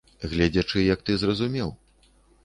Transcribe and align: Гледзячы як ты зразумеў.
Гледзячы 0.31 0.79
як 0.93 1.03
ты 1.09 1.17
зразумеў. 1.23 1.69